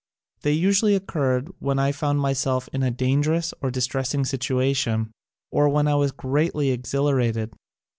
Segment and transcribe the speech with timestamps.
[0.41, 5.11] They usually occurred when I found myself in a dangerous or distressing situation
[5.51, 7.53] or when I was greatly exhila rated.